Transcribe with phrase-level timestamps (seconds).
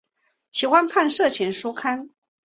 [0.49, 2.09] 喜欢看色情书刊。